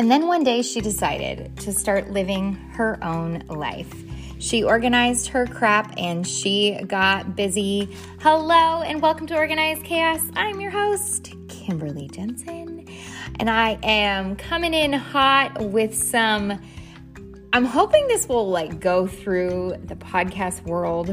And 0.00 0.10
then 0.10 0.26
one 0.26 0.44
day 0.44 0.62
she 0.62 0.80
decided 0.80 1.58
to 1.58 1.74
start 1.74 2.10
living 2.10 2.54
her 2.72 2.98
own 3.04 3.42
life. 3.48 3.92
She 4.38 4.64
organized 4.64 5.28
her 5.28 5.46
crap 5.46 5.92
and 5.98 6.26
she 6.26 6.82
got 6.86 7.36
busy. 7.36 7.94
Hello 8.22 8.80
and 8.80 9.02
welcome 9.02 9.26
to 9.26 9.36
Organized 9.36 9.84
Chaos. 9.84 10.22
I'm 10.34 10.58
your 10.58 10.70
host, 10.70 11.34
Kimberly 11.50 12.08
Jensen, 12.08 12.88
and 13.40 13.50
I 13.50 13.78
am 13.82 14.36
coming 14.36 14.72
in 14.72 14.94
hot 14.94 15.60
with 15.60 15.94
some. 15.94 16.58
I'm 17.52 17.66
hoping 17.66 18.08
this 18.08 18.26
will 18.26 18.48
like 18.48 18.80
go 18.80 19.06
through 19.06 19.74
the 19.84 19.96
podcast 19.96 20.62
world 20.62 21.10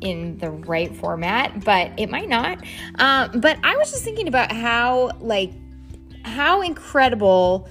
in 0.00 0.38
the 0.38 0.52
right 0.52 0.94
format, 0.94 1.64
but 1.64 1.90
it 1.96 2.08
might 2.08 2.28
not. 2.28 2.58
Um, 3.00 3.40
but 3.40 3.58
I 3.64 3.76
was 3.76 3.90
just 3.90 4.04
thinking 4.04 4.28
about 4.28 4.52
how 4.52 5.10
like 5.18 5.50
how 6.24 6.62
incredible 6.62 7.68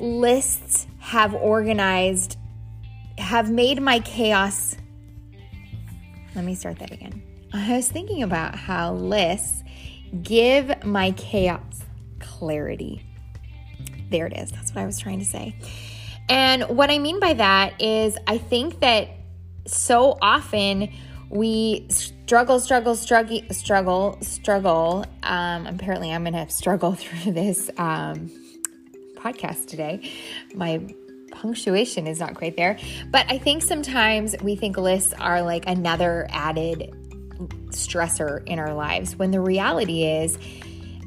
lists 0.00 0.86
have 0.98 1.34
organized 1.34 2.36
have 3.18 3.50
made 3.50 3.80
my 3.82 4.00
chaos. 4.00 4.76
Let 6.34 6.44
me 6.44 6.54
start 6.54 6.78
that 6.78 6.90
again. 6.90 7.22
I 7.52 7.76
was 7.76 7.88
thinking 7.88 8.22
about 8.22 8.54
how 8.54 8.94
lists 8.94 9.62
give 10.22 10.84
my 10.84 11.10
chaos 11.12 11.82
clarity. 12.18 13.04
There 14.10 14.26
it 14.26 14.36
is. 14.36 14.50
That's 14.50 14.74
what 14.74 14.82
I 14.82 14.86
was 14.86 14.98
trying 14.98 15.18
to 15.18 15.24
say. 15.24 15.54
And 16.28 16.62
what 16.64 16.90
I 16.90 16.98
mean 16.98 17.20
by 17.20 17.34
that 17.34 17.80
is, 17.82 18.16
I 18.26 18.38
think 18.38 18.80
that 18.80 19.08
so 19.66 20.16
often 20.22 20.92
we 21.28 21.86
struggle, 21.90 22.60
struggle, 22.60 22.94
struggle, 22.94 23.42
struggle, 23.50 24.18
struggle. 24.20 25.04
Um, 25.22 25.66
apparently, 25.66 26.12
I'm 26.12 26.24
going 26.24 26.34
to 26.34 26.48
struggle 26.52 26.92
through 26.94 27.32
this 27.32 27.70
um, 27.76 28.30
podcast 29.20 29.66
today. 29.66 30.10
My 30.54 30.80
punctuation 31.30 32.06
is 32.06 32.20
not 32.20 32.34
quite 32.34 32.56
there. 32.56 32.78
But 33.10 33.26
I 33.28 33.38
think 33.38 33.62
sometimes 33.62 34.34
we 34.42 34.56
think 34.56 34.76
lists 34.76 35.14
are 35.18 35.42
like 35.42 35.64
another 35.66 36.26
added 36.30 36.94
stressor 37.70 38.46
in 38.46 38.58
our 38.58 38.74
lives 38.74 39.16
when 39.16 39.30
the 39.30 39.40
reality 39.40 40.04
is 40.04 40.38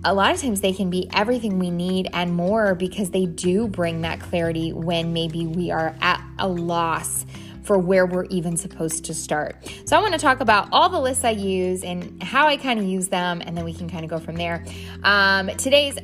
a 0.06 0.14
lot 0.14 0.34
of 0.34 0.42
times 0.42 0.62
they 0.62 0.74
can 0.74 0.90
be 0.90 1.08
everything 1.14 1.60
we 1.60 1.70
need 1.70 2.10
and 2.12 2.34
more 2.34 2.76
because 2.76 3.12
they 3.12 3.26
do 3.26 3.68
bring 3.68 4.02
that 4.02 4.20
clarity 4.20 4.74
when 4.74 5.14
maybe 5.14 5.46
we 5.46 5.72
are 5.72 5.96
at 6.02 6.22
a 6.40 6.48
loss 6.48 7.26
for 7.64 7.78
where 7.78 8.06
we're 8.06 8.26
even 8.26 8.58
supposed 8.58 9.06
to 9.06 9.14
start. 9.14 9.56
So, 9.86 9.96
I 9.96 10.02
want 10.02 10.12
to 10.14 10.20
talk 10.20 10.42
about 10.42 10.68
all 10.74 10.90
the 10.90 11.00
lists 11.00 11.24
I 11.24 11.30
use 11.30 11.82
and 11.86 12.22
how 12.22 12.48
I 12.48 12.58
kind 12.58 12.78
of 12.78 12.86
use 12.86 13.08
them, 13.08 13.42
and 13.42 13.56
then 13.56 13.64
we 13.64 13.74
can 13.74 13.90
kind 13.90 14.04
of 14.04 14.10
go 14.10 14.20
from 14.20 14.36
there. 14.36 14.66
Um, 15.04 15.48
today's 15.56 15.98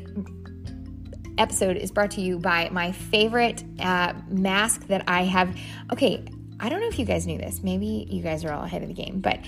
episode 1.40 1.78
is 1.78 1.92
brought 1.92 2.12
to 2.12 2.22
you 2.22 2.38
by 2.38 2.70
my 2.72 2.92
favorite 2.92 3.64
uh, 3.80 4.14
mask 4.30 4.88
that 4.88 5.04
I 5.08 5.24
have. 5.24 5.56
Okay, 5.92 6.24
I 6.60 6.70
don't 6.70 6.82
know 6.82 6.88
if 6.88 7.00
you 7.00 7.06
guys 7.06 7.26
knew 7.26 7.38
this. 7.38 7.64
Maybe 7.64 8.06
you 8.10 8.22
guys 8.22 8.44
are 8.46 8.52
all 8.52 8.64
ahead 8.64 8.82
of 8.82 8.90
the 8.90 8.94
game, 8.94 9.22
but 9.22 9.40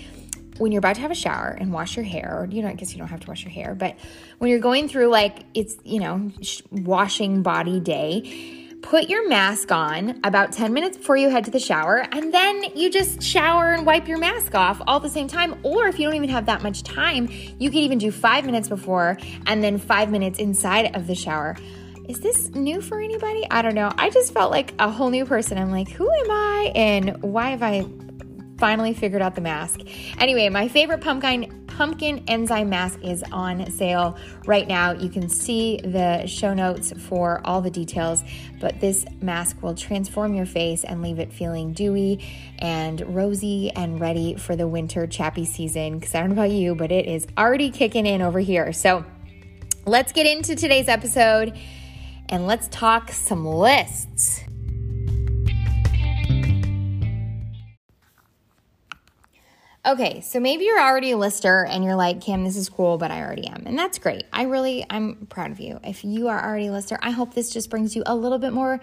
when 0.58 0.72
you're 0.72 0.80
about 0.80 0.96
to 0.96 1.02
have 1.02 1.12
a 1.12 1.16
shower 1.16 1.58
and 1.60 1.74
wash 1.74 1.96
your 1.96 2.06
hair, 2.06 2.40
or 2.40 2.48
you 2.50 2.62
know, 2.62 2.70
I 2.70 2.74
guess 2.74 2.94
you 2.94 3.00
don't 3.00 3.08
have 3.08 3.20
to 3.22 3.28
wash 3.28 3.44
your 3.44 3.52
hair, 3.52 3.76
but 3.76 3.98
when 4.38 4.50
you're 4.50 4.60
going 4.60 4.88
through 4.88 5.08
like 5.08 5.40
it's, 5.54 5.78
you 5.84 6.00
know, 6.00 6.32
washing 6.72 7.42
body 7.42 7.80
day, 7.80 8.62
put 8.82 9.10
your 9.10 9.28
mask 9.28 9.72
on 9.72 10.20
about 10.24 10.52
10 10.52 10.74
minutes 10.74 10.98
before 10.98 11.18
you 11.18 11.30
head 11.30 11.46
to 11.46 11.52
the 11.52 11.60
shower, 11.60 12.06
and 12.12 12.34
then 12.34 12.64
you 12.76 12.90
just 12.90 13.22
shower 13.22 13.74
and 13.74 13.86
wipe 13.86 14.08
your 14.08 14.18
mask 14.18 14.56
off 14.56 14.82
all 14.88 14.98
at 14.98 15.04
the 15.04 15.10
same 15.10 15.28
time. 15.28 15.60
Or 15.64 15.88
if 15.88 16.00
you 16.00 16.06
don't 16.06 16.16
even 16.16 16.30
have 16.30 16.46
that 16.48 16.64
much 16.64 16.84
time, 16.84 17.30
you 17.60 17.70
could 17.70 17.80
even 17.80 17.98
do 17.98 18.12
five 18.12 18.46
minutes 18.46 18.68
before 18.68 19.18
and 19.46 19.64
then 19.64 19.78
five 19.78 20.10
minutes 20.10 20.40
inside 20.40 20.96
of 20.96 21.08
the 21.08 21.16
shower 21.16 21.56
is 22.12 22.20
this 22.20 22.50
new 22.50 22.82
for 22.82 23.00
anybody? 23.00 23.48
I 23.50 23.62
don't 23.62 23.74
know. 23.74 23.90
I 23.98 24.10
just 24.10 24.34
felt 24.34 24.52
like 24.52 24.74
a 24.80 24.92
whole 24.92 25.10
new 25.10 25.26
person. 25.26 25.58
I'm 25.58 25.72
like, 25.72 25.90
who 25.90 26.12
am 26.12 26.30
I 26.30 26.72
and 26.76 27.24
why 27.24 27.52
have 27.52 27.64
I 27.64 27.86
finally 28.58 28.94
figured 28.94 29.22
out 29.22 29.36
the 29.36 29.42
mask? 29.42 29.80
Anyway, 30.20 30.50
my 30.50 30.68
favorite 30.68 31.00
pumpkin 31.00 31.66
pumpkin 31.68 32.22
enzyme 32.28 32.70
mask 32.70 33.00
is 33.02 33.24
on 33.32 33.72
sale 33.72 34.18
right 34.46 34.68
now. 34.68 34.92
You 34.92 35.08
can 35.08 35.30
see 35.30 35.78
the 35.78 36.28
show 36.28 36.54
notes 36.54 36.92
for 37.08 37.40
all 37.46 37.62
the 37.62 37.72
details, 37.72 38.26
but 38.60 38.82
this 38.82 39.06
mask 39.22 39.64
will 39.64 39.74
transform 39.74 40.34
your 40.34 40.46
face 40.46 40.84
and 40.84 41.02
leave 41.02 41.18
it 41.18 41.32
feeling 41.32 41.72
dewy 41.72 42.20
and 42.60 43.16
rosy 43.16 43.72
and 43.72 44.02
ready 44.02 44.36
for 44.36 44.58
the 44.58 44.68
winter 44.68 45.08
chappy 45.08 45.46
season. 45.46 45.98
Because 45.98 46.14
I 46.14 46.20
don't 46.20 46.32
know 46.32 46.42
about 46.44 46.52
you, 46.52 46.76
but 46.76 46.92
it 46.92 47.06
is 47.06 47.26
already 47.38 47.72
kicking 47.72 48.06
in 48.06 48.22
over 48.22 48.40
here. 48.40 48.74
So 48.74 49.06
let's 49.86 50.12
get 50.12 50.28
into 50.28 50.58
today's 50.58 50.90
episode 50.90 51.58
and 52.32 52.48
let's 52.48 52.68
talk 52.70 53.12
some 53.12 53.46
lists. 53.46 54.42
Okay, 59.84 60.22
so 60.22 60.40
maybe 60.40 60.66
you're 60.66 60.80
already 60.80 61.12
a 61.12 61.18
lister 61.18 61.66
and 61.66 61.84
you're 61.84 61.96
like, 61.96 62.22
Kim, 62.22 62.44
this 62.44 62.56
is 62.56 62.70
cool, 62.70 62.98
but 62.98 63.10
I 63.10 63.22
already 63.22 63.48
am. 63.48 63.64
And 63.66 63.78
that's 63.78 63.98
great. 63.98 64.26
I 64.32 64.44
really, 64.44 64.86
I'm 64.90 65.26
proud 65.26 65.52
of 65.52 65.60
you. 65.60 65.80
If 65.84 66.06
you 66.06 66.28
are 66.28 66.42
already 66.42 66.68
a 66.68 66.72
lister, 66.72 67.00
I 67.02 67.10
hope 67.10 67.34
this 67.34 67.50
just 67.50 67.70
brings 67.72 67.96
you 67.96 68.04
a 68.06 68.16
little 68.16 68.38
bit 68.38 68.54
more 68.54 68.80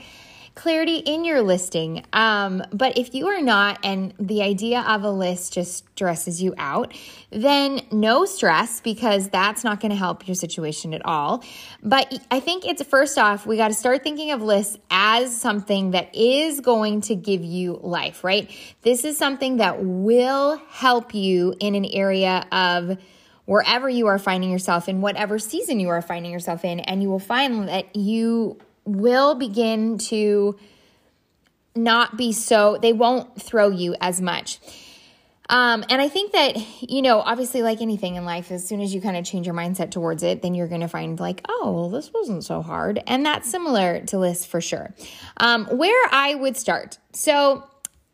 clarity 0.54 0.97
in 0.97 1.25
your 1.25 1.42
listing. 1.42 2.04
Um, 2.12 2.62
but 2.72 2.98
if 2.98 3.14
you 3.14 3.28
are 3.28 3.41
not, 3.41 3.78
and 3.82 4.14
the 4.19 4.42
idea 4.42 4.81
of 4.81 5.04
a 5.04 5.10
list 5.10 5.53
just 5.53 5.84
stresses 5.92 6.42
you 6.42 6.54
out, 6.59 6.94
then 7.31 7.81
no 7.91 8.25
stress 8.25 8.81
because 8.81 9.28
that's 9.28 9.64
not 9.64 9.81
going 9.81 9.91
to 9.91 9.97
help 9.97 10.26
your 10.26 10.34
situation 10.34 10.94
at 10.94 11.04
all. 11.04 11.44
But 11.82 12.26
I 12.31 12.41
think 12.41 12.66
it's 12.66 12.82
first 12.82 13.19
off, 13.19 13.47
we 13.47 13.56
got 13.56 13.69
to 13.69 13.75
start 13.75 14.03
thinking 14.03 14.31
of 14.32 14.42
lists 14.42 14.78
as 14.91 15.38
something 15.38 15.92
that 15.92 16.14
is 16.14 16.60
going 16.60 17.03
to 17.03 17.15
give 17.15 17.44
you 17.44 17.78
life, 17.82 18.25
right? 18.25 18.50
This 18.82 19.04
is 19.04 19.19
something 19.19 19.59
that 19.59 19.82
will 19.82 20.60
help 20.70 21.15
you 21.15 21.54
in 21.60 21.75
an 21.75 21.84
area 21.84 22.47
of 22.53 22.98
wherever 23.48 23.88
you 23.88 24.09
are 24.09 24.19
finding 24.19 24.50
yourself 24.50 24.91
in 24.91 25.00
whatever 25.00 25.38
season 25.38 25.80
you 25.80 25.88
are 25.88 26.03
finding 26.03 26.30
yourself 26.30 26.66
in 26.66 26.80
and 26.80 27.03
you 27.03 27.09
will 27.09 27.19
find 27.19 27.66
that 27.66 27.97
you 27.97 28.59
will 28.88 29.34
begin 29.34 29.99
to 29.99 30.59
not 31.75 32.16
be 32.16 32.32
so, 32.32 32.78
they 32.81 32.93
won't 32.93 33.41
throw 33.41 33.69
you 33.69 33.94
as 34.00 34.21
much. 34.21 34.59
Um, 35.50 35.82
and 35.88 36.03
I 36.03 36.09
think 36.09 36.32
that, 36.32 36.56
you 36.82 37.00
know, 37.00 37.21
obviously, 37.21 37.62
like 37.62 37.81
anything 37.81 38.16
in 38.16 38.27
life, 38.27 38.50
as 38.50 38.69
soon 38.69 38.82
as 38.82 38.94
you 38.94 39.00
kind 39.00 39.16
of 39.16 39.25
change 39.25 39.47
your 39.47 39.54
mindset 39.54 39.91
towards 39.91 40.22
it, 40.22 40.43
then 40.43 40.54
you're 40.54 40.69
going 40.69 40.82
to 40.82 40.88
find, 40.88 41.19
like, 41.19 41.41
oh, 41.48 41.72
well, 41.72 41.88
this 41.88 42.12
wasn't 42.12 42.44
so 42.44 42.60
hard. 42.60 43.03
And 43.06 43.25
that's 43.25 43.50
similar 43.50 44.00
to 44.06 44.19
lists 44.19 44.44
for 44.44 44.60
sure. 44.60 44.94
Um, 45.38 45.65
where 45.66 46.09
I 46.12 46.34
would 46.34 46.59
start. 46.59 46.98
So, 47.15 47.65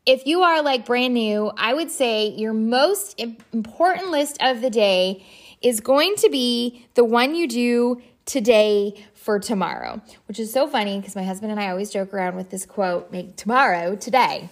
if 0.06 0.26
you 0.26 0.42
are 0.42 0.62
like 0.62 0.84
brand 0.84 1.14
new, 1.14 1.50
I 1.56 1.74
would 1.74 1.90
say 1.90 2.28
your 2.28 2.52
most 2.52 3.20
important 3.52 4.10
list 4.10 4.36
of 4.40 4.60
the 4.60 4.70
day 4.70 5.24
is 5.62 5.80
going 5.80 6.14
to 6.16 6.28
be 6.28 6.86
the 6.94 7.04
one 7.04 7.34
you 7.34 7.48
do 7.48 8.02
today 8.26 9.02
for 9.24 9.38
tomorrow, 9.38 10.02
which 10.28 10.38
is 10.38 10.52
so 10.52 10.68
funny 10.68 10.98
because 11.00 11.16
my 11.16 11.24
husband 11.24 11.50
and 11.50 11.58
I 11.58 11.70
always 11.70 11.88
joke 11.88 12.12
around 12.12 12.36
with 12.36 12.50
this 12.50 12.66
quote 12.66 13.10
make 13.10 13.36
tomorrow 13.36 13.96
today. 13.96 14.50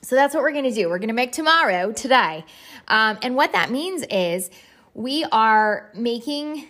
So 0.00 0.16
that's 0.16 0.34
what 0.34 0.42
we're 0.42 0.52
going 0.52 0.64
to 0.64 0.70
do. 0.70 0.88
We're 0.88 0.98
going 0.98 1.08
to 1.08 1.14
make 1.14 1.32
tomorrow 1.32 1.92
today. 1.92 2.46
Um, 2.88 3.18
and 3.22 3.36
what 3.36 3.52
that 3.52 3.70
means 3.70 4.02
is 4.10 4.50
we 4.94 5.26
are 5.30 5.90
making 5.94 6.68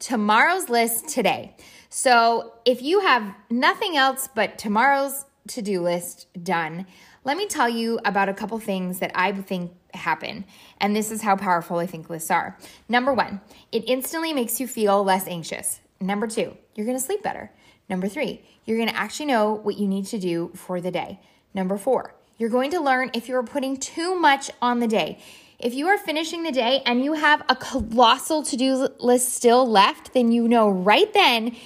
tomorrow's 0.00 0.68
list 0.68 1.08
today. 1.08 1.54
So 1.88 2.54
if 2.64 2.82
you 2.82 2.98
have 2.98 3.32
nothing 3.48 3.96
else 3.96 4.28
but 4.34 4.58
tomorrow's 4.58 5.26
to 5.48 5.62
do 5.62 5.82
list 5.82 6.26
done, 6.42 6.84
let 7.22 7.36
me 7.36 7.46
tell 7.46 7.68
you 7.68 8.00
about 8.04 8.28
a 8.28 8.34
couple 8.34 8.58
things 8.58 8.98
that 8.98 9.12
I 9.14 9.30
think 9.30 9.70
happen. 9.94 10.46
And 10.80 10.96
this 10.96 11.12
is 11.12 11.22
how 11.22 11.36
powerful 11.36 11.78
I 11.78 11.86
think 11.86 12.10
lists 12.10 12.32
are. 12.32 12.58
Number 12.88 13.14
one, 13.14 13.40
it 13.70 13.84
instantly 13.86 14.32
makes 14.32 14.58
you 14.58 14.66
feel 14.66 15.04
less 15.04 15.28
anxious. 15.28 15.80
Number 16.00 16.26
two, 16.26 16.56
you're 16.74 16.86
gonna 16.86 17.00
sleep 17.00 17.22
better. 17.22 17.50
Number 17.88 18.08
three, 18.08 18.42
you're 18.64 18.78
gonna 18.78 18.96
actually 18.96 19.26
know 19.26 19.52
what 19.52 19.78
you 19.78 19.86
need 19.86 20.06
to 20.06 20.18
do 20.18 20.50
for 20.54 20.80
the 20.80 20.90
day. 20.90 21.20
Number 21.54 21.76
four, 21.76 22.14
you're 22.36 22.50
going 22.50 22.70
to 22.72 22.80
learn 22.80 23.10
if 23.14 23.28
you're 23.28 23.42
putting 23.42 23.76
too 23.76 24.16
much 24.16 24.50
on 24.60 24.80
the 24.80 24.88
day. 24.88 25.18
If 25.58 25.72
you 25.72 25.86
are 25.86 25.96
finishing 25.96 26.42
the 26.42 26.52
day 26.52 26.82
and 26.84 27.04
you 27.04 27.12
have 27.12 27.42
a 27.48 27.54
colossal 27.54 28.42
to 28.42 28.56
do 28.56 28.88
list 28.98 29.32
still 29.32 29.68
left, 29.68 30.12
then 30.12 30.32
you 30.32 30.48
know 30.48 30.68
right 30.68 31.12
then 31.14 31.56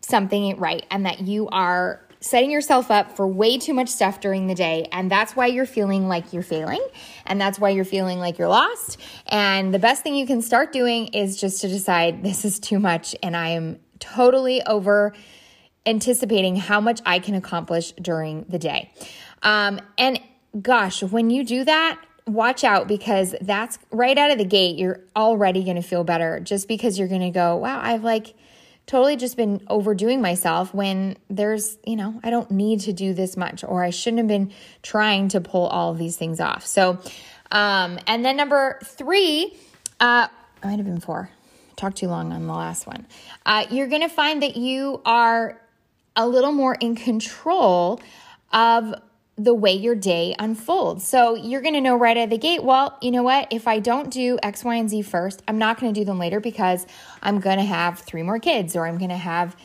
something 0.00 0.42
ain't 0.42 0.58
right 0.58 0.84
and 0.90 1.06
that 1.06 1.20
you 1.20 1.48
are 1.48 2.06
setting 2.22 2.52
yourself 2.52 2.90
up 2.90 3.16
for 3.16 3.26
way 3.26 3.58
too 3.58 3.74
much 3.74 3.88
stuff 3.88 4.20
during 4.20 4.46
the 4.46 4.54
day. 4.54 4.88
And 4.92 5.10
that's 5.10 5.34
why 5.34 5.46
you're 5.46 5.66
feeling 5.66 6.06
like 6.08 6.32
you're 6.32 6.42
failing. 6.42 6.82
And 7.26 7.40
that's 7.40 7.58
why 7.58 7.70
you're 7.70 7.84
feeling 7.84 8.20
like 8.20 8.38
you're 8.38 8.48
lost. 8.48 8.98
And 9.26 9.74
the 9.74 9.80
best 9.80 10.02
thing 10.02 10.14
you 10.14 10.26
can 10.26 10.40
start 10.40 10.72
doing 10.72 11.08
is 11.08 11.36
just 11.36 11.60
to 11.62 11.68
decide 11.68 12.22
this 12.22 12.44
is 12.44 12.60
too 12.60 12.78
much 12.78 13.14
and 13.22 13.36
I 13.36 13.50
am 13.50 13.80
totally 13.98 14.62
over 14.62 15.12
anticipating 15.84 16.54
how 16.54 16.80
much 16.80 17.00
I 17.04 17.18
can 17.18 17.34
accomplish 17.34 17.92
during 17.92 18.44
the 18.48 18.58
day. 18.58 18.92
Um, 19.42 19.80
and 19.98 20.20
gosh, 20.60 21.02
when 21.02 21.28
you 21.30 21.44
do 21.44 21.64
that, 21.64 22.00
watch 22.26 22.62
out 22.62 22.86
because 22.86 23.34
that's 23.40 23.80
right 23.90 24.16
out 24.16 24.30
of 24.30 24.38
the 24.38 24.44
gate, 24.44 24.78
you're 24.78 25.00
already 25.16 25.64
going 25.64 25.76
to 25.76 25.82
feel 25.82 26.04
better 26.04 26.38
just 26.38 26.68
because 26.68 27.00
you're 27.00 27.08
going 27.08 27.22
to 27.22 27.30
go, 27.30 27.56
wow, 27.56 27.80
I've 27.82 28.04
like 28.04 28.34
totally 28.86 29.16
just 29.16 29.36
been 29.36 29.62
overdoing 29.68 30.20
myself 30.20 30.74
when 30.74 31.16
there's, 31.30 31.78
you 31.84 31.96
know, 31.96 32.20
I 32.22 32.30
don't 32.30 32.50
need 32.50 32.80
to 32.80 32.92
do 32.92 33.14
this 33.14 33.36
much 33.36 33.64
or 33.64 33.82
I 33.82 33.90
shouldn't 33.90 34.18
have 34.18 34.28
been 34.28 34.52
trying 34.82 35.28
to 35.28 35.40
pull 35.40 35.66
all 35.66 35.92
of 35.92 35.98
these 35.98 36.16
things 36.16 36.40
off. 36.40 36.66
So, 36.66 36.98
um, 37.50 37.98
and 38.06 38.24
then 38.24 38.36
number 38.36 38.80
three, 38.84 39.56
uh, 40.00 40.28
I 40.62 40.66
might 40.66 40.76
have 40.76 40.86
been 40.86 41.00
four. 41.00 41.30
Talked 41.76 41.98
too 41.98 42.08
long 42.08 42.32
on 42.32 42.46
the 42.46 42.52
last 42.52 42.86
one. 42.86 43.06
Uh, 43.46 43.66
you're 43.70 43.88
going 43.88 44.02
to 44.02 44.08
find 44.08 44.42
that 44.42 44.56
you 44.56 45.00
are 45.04 45.60
a 46.14 46.26
little 46.26 46.52
more 46.52 46.74
in 46.74 46.94
control 46.94 48.00
of 48.52 48.94
the 49.36 49.54
way 49.54 49.72
your 49.72 49.94
day 49.94 50.34
unfolds. 50.38 51.06
So 51.06 51.34
you're 51.34 51.62
going 51.62 51.74
to 51.74 51.80
know 51.80 51.96
right 51.96 52.16
out 52.16 52.24
of 52.24 52.30
the 52.30 52.38
gate, 52.38 52.62
well, 52.62 52.98
you 53.00 53.10
know 53.10 53.22
what? 53.22 53.48
If 53.50 53.66
I 53.66 53.78
don't 53.78 54.10
do 54.10 54.38
X, 54.42 54.62
Y, 54.62 54.74
and 54.74 54.90
Z 54.90 55.02
first, 55.02 55.42
I'm 55.48 55.58
not 55.58 55.80
going 55.80 55.92
to 55.92 55.98
do 56.00 56.04
them 56.04 56.18
later 56.18 56.38
because 56.38 56.86
I'm 57.22 57.40
going 57.40 57.56
to 57.56 57.64
have 57.64 58.00
three 58.00 58.22
more 58.22 58.38
kids 58.38 58.76
or 58.76 58.86
I'm 58.86 58.98
going 58.98 59.10
to 59.10 59.16
have, 59.16 59.56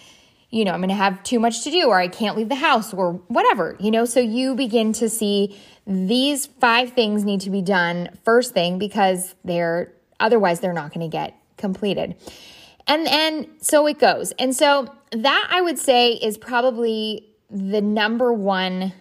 you 0.49 0.63
know, 0.63 0.71
I'm 0.71 0.79
going 0.79 0.89
to 0.89 0.95
have 0.95 1.21
too 1.23 1.39
much 1.39 1.63
to 1.65 1.71
do 1.71 1.87
or 1.87 1.99
I 1.99 2.07
can't 2.07 2.37
leave 2.37 2.47
the 2.47 2.55
house 2.55 2.93
or 2.93 3.13
whatever, 3.27 3.75
you 3.79 3.91
know? 3.91 4.05
So 4.05 4.21
you 4.21 4.55
begin 4.55 4.93
to 4.93 5.09
see 5.09 5.59
these 5.85 6.45
five 6.45 6.93
things 6.93 7.25
need 7.25 7.41
to 7.41 7.49
be 7.49 7.61
done 7.61 8.09
first 8.23 8.53
thing 8.53 8.79
because 8.79 9.35
they're 9.43 9.91
otherwise 10.19 10.61
they're 10.61 10.73
not 10.73 10.93
going 10.93 11.09
to 11.09 11.11
get 11.13 11.35
completed. 11.57 12.15
And 12.87 13.05
and 13.07 13.47
so 13.59 13.85
it 13.87 13.99
goes. 13.99 14.31
And 14.39 14.55
so 14.55 14.93
that 15.11 15.47
I 15.51 15.61
would 15.61 15.77
say 15.77 16.13
is 16.13 16.37
probably 16.37 17.27
the 17.49 17.81
number 17.81 18.31
one 18.31 18.93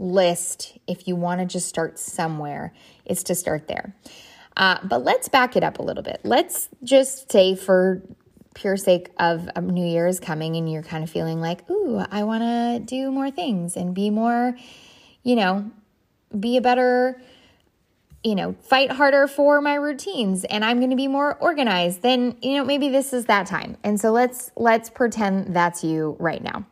list 0.00 0.78
if 0.86 1.06
you 1.06 1.14
want 1.14 1.40
to 1.40 1.46
just 1.46 1.68
start 1.68 1.98
somewhere 1.98 2.72
is 3.04 3.22
to 3.24 3.34
start 3.34 3.68
there. 3.68 3.94
Uh, 4.56 4.78
but 4.82 5.04
let's 5.04 5.28
back 5.28 5.56
it 5.56 5.62
up 5.62 5.78
a 5.78 5.82
little 5.82 6.02
bit. 6.02 6.20
Let's 6.24 6.68
just 6.82 7.30
say, 7.30 7.54
for 7.54 8.02
pure 8.54 8.76
sake 8.76 9.10
of 9.18 9.48
um, 9.54 9.70
New 9.70 9.86
Year's 9.86 10.18
coming, 10.18 10.56
and 10.56 10.70
you're 10.70 10.82
kind 10.82 11.04
of 11.04 11.10
feeling 11.10 11.40
like, 11.40 11.68
ooh, 11.70 11.98
I 12.10 12.24
want 12.24 12.42
to 12.42 12.80
do 12.84 13.10
more 13.10 13.30
things 13.30 13.76
and 13.76 13.94
be 13.94 14.10
more, 14.10 14.56
you 15.22 15.36
know, 15.36 15.70
be 16.38 16.56
a 16.56 16.60
better, 16.60 17.20
you 18.24 18.34
know, 18.34 18.54
fight 18.62 18.90
harder 18.90 19.26
for 19.26 19.60
my 19.60 19.74
routines 19.74 20.44
and 20.44 20.64
I'm 20.64 20.78
going 20.78 20.90
to 20.90 20.96
be 20.96 21.08
more 21.08 21.34
organized, 21.36 22.02
then, 22.02 22.36
you 22.40 22.54
know, 22.56 22.64
maybe 22.64 22.88
this 22.88 23.12
is 23.12 23.24
that 23.26 23.46
time. 23.46 23.76
And 23.82 24.00
so 24.00 24.12
let's 24.12 24.52
let's 24.56 24.90
pretend 24.90 25.56
that's 25.56 25.82
you 25.82 26.16
right 26.20 26.42
now. 26.42 26.66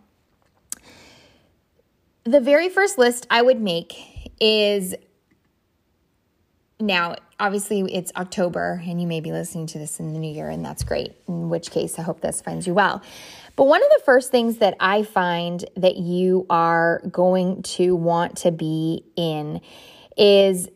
The 2.28 2.40
very 2.40 2.68
first 2.68 2.98
list 2.98 3.26
I 3.30 3.40
would 3.40 3.58
make 3.58 4.34
is 4.38 4.94
now, 6.78 7.16
obviously, 7.40 7.80
it's 7.90 8.12
October, 8.16 8.82
and 8.84 9.00
you 9.00 9.06
may 9.06 9.20
be 9.20 9.32
listening 9.32 9.66
to 9.68 9.78
this 9.78 9.98
in 9.98 10.12
the 10.12 10.18
new 10.18 10.30
year, 10.30 10.50
and 10.50 10.62
that's 10.62 10.84
great. 10.84 11.14
In 11.26 11.48
which 11.48 11.70
case, 11.70 11.98
I 11.98 12.02
hope 12.02 12.20
this 12.20 12.42
finds 12.42 12.66
you 12.66 12.74
well. 12.74 13.00
But 13.56 13.64
one 13.64 13.82
of 13.82 13.88
the 13.96 14.02
first 14.04 14.30
things 14.30 14.58
that 14.58 14.76
I 14.78 15.04
find 15.04 15.64
that 15.78 15.96
you 15.96 16.44
are 16.50 17.00
going 17.10 17.62
to 17.62 17.96
want 17.96 18.36
to 18.38 18.50
be 18.50 19.06
in 19.16 19.62
is 20.18 20.68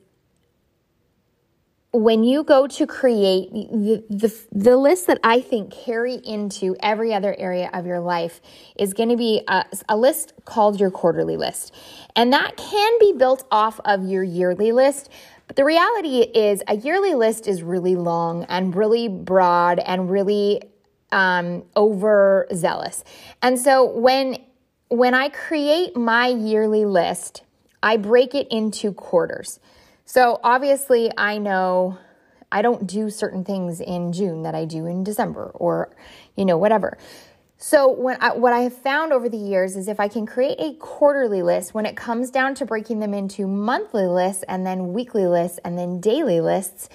when 1.92 2.24
you 2.24 2.42
go 2.42 2.66
to 2.66 2.86
create 2.86 3.50
the, 3.52 4.02
the, 4.08 4.34
the 4.50 4.76
list 4.78 5.06
that 5.08 5.20
I 5.22 5.42
think 5.42 5.70
carry 5.70 6.14
into 6.14 6.74
every 6.80 7.12
other 7.12 7.36
area 7.38 7.68
of 7.74 7.84
your 7.84 8.00
life 8.00 8.40
is 8.76 8.94
going 8.94 9.10
to 9.10 9.16
be 9.16 9.42
a, 9.46 9.64
a 9.90 9.96
list 9.96 10.32
called 10.46 10.80
your 10.80 10.90
quarterly 10.90 11.36
list. 11.36 11.74
And 12.16 12.32
that 12.32 12.56
can 12.56 12.98
be 12.98 13.12
built 13.12 13.44
off 13.50 13.78
of 13.84 14.06
your 14.06 14.22
yearly 14.22 14.72
list. 14.72 15.10
But 15.46 15.56
the 15.56 15.64
reality 15.64 16.20
is, 16.20 16.62
a 16.66 16.76
yearly 16.76 17.14
list 17.14 17.46
is 17.46 17.62
really 17.62 17.94
long 17.94 18.44
and 18.44 18.74
really 18.74 19.08
broad 19.08 19.78
and 19.78 20.10
really 20.10 20.62
um, 21.10 21.64
overzealous. 21.76 23.04
And 23.42 23.58
so 23.58 23.84
when 23.84 24.38
when 24.88 25.14
I 25.14 25.30
create 25.30 25.96
my 25.96 26.28
yearly 26.28 26.84
list, 26.84 27.42
I 27.82 27.96
break 27.96 28.34
it 28.34 28.46
into 28.50 28.92
quarters. 28.92 29.58
So 30.12 30.40
obviously, 30.44 31.10
I 31.16 31.38
know 31.38 31.96
I 32.52 32.60
don't 32.60 32.86
do 32.86 33.08
certain 33.08 33.44
things 33.44 33.80
in 33.80 34.12
June 34.12 34.42
that 34.42 34.54
I 34.54 34.66
do 34.66 34.84
in 34.84 35.04
December 35.04 35.50
or, 35.54 35.96
you 36.36 36.44
know, 36.44 36.58
whatever. 36.58 36.98
So 37.56 37.90
when 37.90 38.18
I, 38.20 38.34
what 38.34 38.52
I 38.52 38.58
have 38.58 38.76
found 38.76 39.14
over 39.14 39.30
the 39.30 39.38
years 39.38 39.74
is 39.74 39.88
if 39.88 39.98
I 39.98 40.08
can 40.08 40.26
create 40.26 40.60
a 40.60 40.74
quarterly 40.74 41.40
list, 41.40 41.72
when 41.72 41.86
it 41.86 41.96
comes 41.96 42.30
down 42.30 42.54
to 42.56 42.66
breaking 42.66 42.98
them 42.98 43.14
into 43.14 43.46
monthly 43.46 44.04
lists 44.04 44.44
and 44.48 44.66
then 44.66 44.92
weekly 44.92 45.26
lists 45.26 45.58
and 45.64 45.78
then 45.78 45.98
daily 45.98 46.42
lists, 46.42 46.90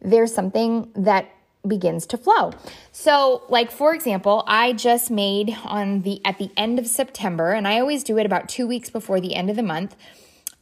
there's 0.00 0.32
something 0.32 0.90
that 0.96 1.28
begins 1.68 2.06
to 2.06 2.16
flow. 2.16 2.52
So, 2.90 3.42
like 3.50 3.70
for 3.70 3.94
example, 3.94 4.44
I 4.46 4.72
just 4.72 5.10
made 5.10 5.54
on 5.64 6.00
the 6.00 6.24
at 6.24 6.38
the 6.38 6.50
end 6.56 6.78
of 6.78 6.86
September, 6.86 7.52
and 7.52 7.68
I 7.68 7.80
always 7.80 8.02
do 8.02 8.16
it 8.16 8.24
about 8.24 8.48
two 8.48 8.66
weeks 8.66 8.88
before 8.88 9.20
the 9.20 9.34
end 9.34 9.50
of 9.50 9.56
the 9.56 9.62
month. 9.62 9.94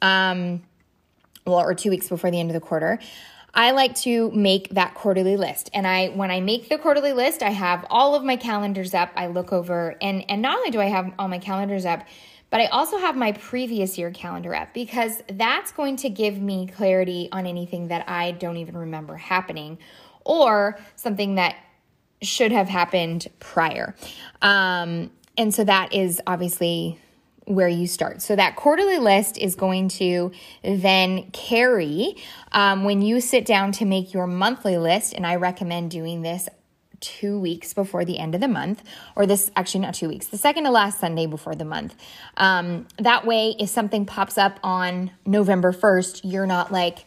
Um, 0.03 0.63
well, 1.47 1.61
or 1.61 1.75
two 1.75 1.91
weeks 1.91 2.09
before 2.09 2.31
the 2.31 2.39
end 2.39 2.51
of 2.51 2.55
the 2.55 2.61
quarter. 2.61 2.99
I 3.53 3.73
like 3.73 3.95
to 3.97 4.31
make 4.31 4.71
that 4.71 4.95
quarterly 4.95 5.37
list. 5.37 5.71
And 5.75 5.87
I 5.87 6.09
when 6.09 6.31
I 6.31 6.41
make 6.41 6.69
the 6.69 6.79
quarterly 6.79 7.13
list, 7.13 7.43
I 7.43 7.51
have 7.51 7.85
all 7.91 8.15
of 8.15 8.23
my 8.23 8.37
calendars 8.37 8.95
up. 8.95 9.11
I 9.17 9.27
look 9.27 9.53
over 9.53 9.97
and 10.01 10.25
and 10.29 10.41
not 10.41 10.59
only 10.59 10.71
do 10.71 10.81
I 10.81 10.87
have 10.87 11.13
all 11.19 11.29
my 11.29 11.39
calendars 11.39 11.85
up, 11.85 12.07
but 12.51 12.61
I 12.61 12.67
also 12.67 12.99
have 12.99 13.17
my 13.17 13.33
previous 13.33 13.99
year 13.99 14.11
calendar 14.11 14.55
up 14.55 14.75
because 14.75 15.23
that's 15.33 15.73
going 15.73 15.97
to 15.97 16.11
give 16.11 16.41
me 16.41 16.67
clarity 16.67 17.29
on 17.33 17.47
anything 17.47 17.89
that 17.89 18.09
I 18.09 18.33
don't 18.33 18.57
even 18.57 18.77
remember 18.77 19.17
happening 19.17 19.79
or 20.25 20.79
something 20.97 21.37
that 21.37 21.57
should 22.23 22.53
have 22.53 22.69
happened 22.69 23.29
prior. 23.39 23.95
Um, 24.43 25.11
and 25.39 25.55
so 25.55 25.65
that 25.65 25.95
is 25.95 26.21
obviously 26.27 26.99
where 27.51 27.69
you 27.69 27.87
start. 27.87 28.23
So 28.23 28.37
that 28.37 28.57
quarterly 28.57 28.99
list 28.99 29.37
is 29.37 29.55
going 29.55 29.89
to 29.89 30.31
then 30.63 31.31
carry 31.33 32.17
um, 32.53 32.85
when 32.85 33.03
you 33.03 33.21
sit 33.21 33.45
down 33.45 33.73
to 33.73 33.85
make 33.85 34.15
your 34.15 34.27
monthly 34.27 34.79
list. 34.79 35.13
And 35.13 35.27
I 35.27 35.37
recommend 35.37 35.91
doing 35.91 36.23
this 36.23 36.49
two 37.01 37.39
weeks 37.39 37.73
before 37.73 38.05
the 38.05 38.19
end 38.19 38.35
of 38.35 38.41
the 38.41 38.49
month, 38.49 38.83
or 39.17 39.27
this 39.27 39.51
actually 39.57 39.81
not 39.81 39.95
two 39.95 40.09
weeks, 40.09 40.27
the 40.27 40.39
second 40.39 40.65
to 40.65 40.71
last 40.71 41.01
Sunday 41.01 41.27
before 41.27 41.55
the 41.55 41.65
month. 41.65 41.95
Um, 42.37 42.87
that 42.99 43.27
way, 43.27 43.57
if 43.59 43.71
something 43.71 44.05
pops 44.07 44.37
up 44.39 44.61
on 44.63 45.11
November 45.27 45.73
1st, 45.73 46.21
you're 46.25 46.47
not 46.47 46.71
like, 46.71 47.07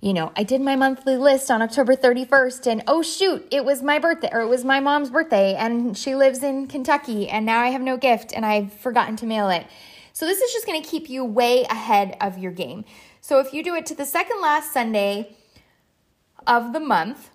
you 0.00 0.14
know, 0.14 0.32
I 0.34 0.44
did 0.44 0.62
my 0.62 0.76
monthly 0.76 1.16
list 1.16 1.50
on 1.50 1.60
October 1.60 1.94
31st 1.94 2.66
and 2.66 2.82
oh 2.86 3.02
shoot, 3.02 3.46
it 3.50 3.64
was 3.64 3.82
my 3.82 3.98
birthday 3.98 4.30
or 4.32 4.40
it 4.40 4.48
was 4.48 4.64
my 4.64 4.80
mom's 4.80 5.10
birthday 5.10 5.54
and 5.54 5.96
she 5.96 6.14
lives 6.14 6.42
in 6.42 6.66
Kentucky 6.68 7.28
and 7.28 7.44
now 7.44 7.60
I 7.60 7.68
have 7.68 7.82
no 7.82 7.98
gift 7.98 8.32
and 8.34 8.46
I've 8.46 8.72
forgotten 8.72 9.16
to 9.16 9.26
mail 9.26 9.50
it. 9.50 9.66
So 10.12 10.24
this 10.24 10.40
is 10.40 10.52
just 10.52 10.66
going 10.66 10.82
to 10.82 10.88
keep 10.88 11.10
you 11.10 11.24
way 11.24 11.64
ahead 11.64 12.16
of 12.20 12.38
your 12.38 12.52
game. 12.52 12.84
So 13.20 13.40
if 13.40 13.52
you 13.52 13.62
do 13.62 13.74
it 13.74 13.84
to 13.86 13.94
the 13.94 14.06
second 14.06 14.40
last 14.40 14.72
Sunday 14.72 15.36
of 16.46 16.72
the 16.72 16.80
month 16.80 17.30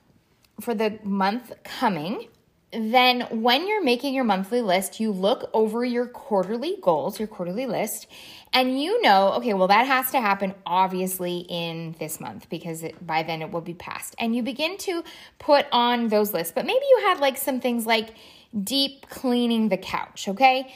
for 0.59 0.73
the 0.73 0.99
month 1.03 1.51
coming, 1.63 2.27
then 2.71 3.21
when 3.41 3.67
you're 3.67 3.83
making 3.83 4.13
your 4.13 4.23
monthly 4.23 4.61
list, 4.61 4.99
you 4.99 5.11
look 5.11 5.49
over 5.53 5.85
your 5.85 6.07
quarterly 6.07 6.77
goals, 6.81 7.19
your 7.19 7.27
quarterly 7.27 7.65
list, 7.65 8.07
and 8.55 8.81
you 8.81 9.01
know, 9.01 9.33
okay, 9.33 9.53
well, 9.53 9.67
that 9.67 9.85
has 9.85 10.11
to 10.11 10.21
happen 10.21 10.55
obviously 10.65 11.39
in 11.49 11.93
this 11.99 12.21
month 12.21 12.49
because 12.49 12.83
it, 12.83 13.05
by 13.05 13.21
then 13.21 13.41
it 13.41 13.51
will 13.51 13.59
be 13.59 13.73
past. 13.73 14.15
And 14.17 14.33
you 14.33 14.43
begin 14.43 14.77
to 14.77 15.03
put 15.39 15.65
on 15.73 16.07
those 16.07 16.33
lists. 16.33 16.53
But 16.55 16.65
maybe 16.65 16.85
you 16.89 16.99
had 17.01 17.19
like 17.19 17.35
some 17.35 17.59
things 17.59 17.85
like 17.85 18.15
deep 18.63 19.09
cleaning 19.09 19.67
the 19.67 19.75
couch, 19.75 20.29
okay? 20.29 20.73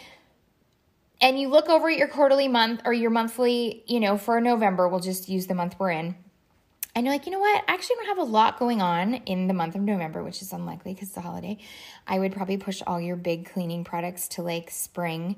And 1.21 1.39
you 1.39 1.47
look 1.47 1.69
over 1.69 1.89
at 1.89 1.97
your 1.97 2.09
quarterly 2.09 2.49
month 2.49 2.81
or 2.83 2.91
your 2.91 3.11
monthly, 3.11 3.81
you 3.87 4.01
know, 4.01 4.17
for 4.17 4.41
November, 4.41 4.89
we'll 4.89 4.99
just 4.99 5.29
use 5.29 5.47
the 5.47 5.55
month 5.55 5.75
we're 5.79 5.91
in 5.91 6.15
and 6.95 7.05
you're 7.05 7.13
like, 7.13 7.25
you 7.25 7.31
know 7.31 7.39
what? 7.39 7.63
I 7.67 7.73
actually 7.73 7.97
don't 7.97 8.07
have 8.07 8.17
a 8.17 8.23
lot 8.23 8.59
going 8.59 8.81
on 8.81 9.13
in 9.13 9.47
the 9.47 9.53
month 9.53 9.75
of 9.75 9.81
November, 9.81 10.23
which 10.23 10.41
is 10.41 10.51
unlikely 10.51 10.93
because 10.93 11.09
it's 11.09 11.17
a 11.17 11.21
holiday. 11.21 11.57
I 12.07 12.19
would 12.19 12.33
probably 12.33 12.57
push 12.57 12.81
all 12.85 12.99
your 12.99 13.15
big 13.15 13.49
cleaning 13.49 13.83
products 13.83 14.27
to 14.29 14.41
like 14.41 14.71
spring, 14.71 15.37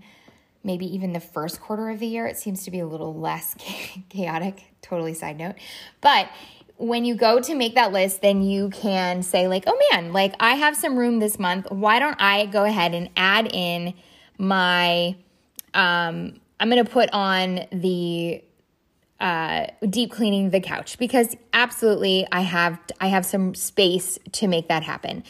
maybe 0.64 0.86
even 0.94 1.14
the 1.14 1.20
first 1.20 1.60
quarter 1.60 1.90
of 1.90 2.00
the 2.00 2.08
year. 2.08 2.28
It 2.28 2.38
seems 2.38 2.64
to 2.66 2.72
be 2.72 2.80
a 2.80 2.88
little 2.88 3.14
less 3.14 3.56
chaotic. 4.10 4.64
Totally 4.82 5.14
side 5.14 5.38
note. 5.38 5.56
But 6.02 6.30
when 6.78 7.06
you 7.06 7.16
go 7.16 7.40
to 7.40 7.56
make 7.56 7.76
that 7.76 7.92
list, 7.92 8.22
then 8.22 8.42
you 8.42 8.70
can 8.70 9.22
say, 9.22 9.48
like, 9.48 9.64
oh 9.68 9.80
man, 9.92 10.14
like 10.14 10.34
I 10.40 10.56
have 10.56 10.76
some 10.76 10.98
room 10.98 11.20
this 11.20 11.38
month. 11.38 11.70
Why 11.72 12.00
don't 12.00 12.20
I 12.20 12.48
go 12.48 12.64
ahead 12.64 12.94
and 12.96 13.10
add 13.16 13.48
in 13.54 13.94
my, 14.38 15.16
um, 15.74 16.40
I'm 16.60 16.70
going 16.70 16.84
to 16.84 16.90
put 16.90 17.10
on 17.12 17.62
the 17.72 18.44
uh, 19.22 19.68
deep 19.88 20.12
cleaning 20.12 20.50
the 20.50 20.60
couch 20.60 20.98
because 20.98 21.38
absolutely 21.54 22.26
I 22.32 22.42
have 22.42 22.80
I 23.00 23.08
have 23.08 23.24
some 23.24 23.54
space 23.54 24.18
to 24.32 24.48
make 24.48 24.68
that 24.70 24.82
happen. 24.82 25.24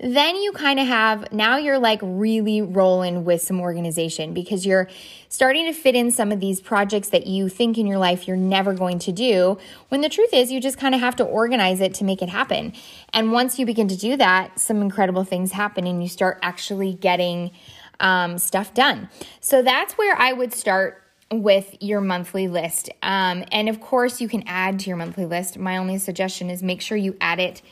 Then 0.00 0.36
you 0.36 0.52
kind 0.52 0.78
of 0.78 0.86
have 0.86 1.32
now 1.32 1.56
you're 1.56 1.78
like 1.78 1.98
really 2.02 2.62
rolling 2.62 3.24
with 3.24 3.42
some 3.42 3.60
organization 3.60 4.32
because 4.32 4.64
you're 4.64 4.88
starting 5.28 5.66
to 5.66 5.72
fit 5.72 5.96
in 5.96 6.12
some 6.12 6.30
of 6.30 6.38
these 6.38 6.60
projects 6.60 7.08
that 7.08 7.26
you 7.26 7.48
think 7.48 7.78
in 7.78 7.86
your 7.86 7.98
life 7.98 8.28
you're 8.28 8.36
never 8.36 8.72
going 8.74 9.00
to 9.00 9.12
do 9.12 9.58
when 9.88 10.00
the 10.00 10.08
truth 10.08 10.32
is 10.32 10.52
you 10.52 10.60
just 10.60 10.78
kind 10.78 10.94
of 10.94 11.00
have 11.00 11.16
to 11.16 11.24
organize 11.24 11.80
it 11.80 11.94
to 11.94 12.04
make 12.04 12.22
it 12.22 12.28
happen. 12.28 12.72
And 13.12 13.32
once 13.32 13.58
you 13.58 13.66
begin 13.66 13.88
to 13.88 13.96
do 13.96 14.16
that, 14.16 14.60
some 14.60 14.82
incredible 14.82 15.24
things 15.24 15.50
happen 15.50 15.86
and 15.86 16.00
you 16.00 16.08
start 16.08 16.38
actually 16.42 16.94
getting 16.94 17.50
um, 17.98 18.38
stuff 18.38 18.74
done. 18.74 19.08
So 19.40 19.62
that's 19.62 19.94
where 19.94 20.16
I 20.16 20.32
would 20.32 20.52
start 20.52 21.02
with 21.30 21.76
your 21.80 22.00
monthly 22.00 22.48
list. 22.48 22.88
Um, 23.02 23.44
and 23.52 23.68
of 23.68 23.80
course, 23.80 24.20
you 24.20 24.28
can 24.28 24.44
add 24.46 24.78
to 24.80 24.86
your 24.88 24.96
monthly 24.96 25.26
list. 25.26 25.58
My 25.58 25.76
only 25.76 25.98
suggestion 25.98 26.48
is 26.50 26.62
make 26.62 26.80
sure 26.80 26.96
you 26.96 27.16
add 27.20 27.40
it 27.40 27.62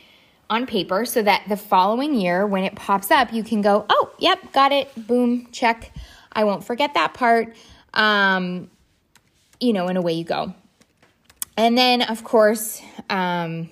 on 0.48 0.66
paper 0.66 1.04
so 1.04 1.22
that 1.22 1.44
the 1.48 1.56
following 1.56 2.14
year, 2.14 2.46
when 2.46 2.64
it 2.64 2.74
pops 2.74 3.10
up, 3.10 3.32
you 3.32 3.42
can 3.42 3.62
go, 3.62 3.84
oh, 3.88 4.12
yep, 4.18 4.52
got 4.52 4.72
it, 4.72 4.90
boom, 5.06 5.48
check. 5.52 5.92
I 6.32 6.44
won't 6.44 6.64
forget 6.64 6.94
that 6.94 7.14
part. 7.14 7.56
Um, 7.94 8.70
you 9.60 9.72
know, 9.72 9.88
and 9.88 9.96
away 9.96 10.12
you 10.12 10.24
go. 10.24 10.54
And 11.56 11.76
then, 11.76 12.02
of 12.02 12.22
course, 12.22 12.82
um, 13.08 13.70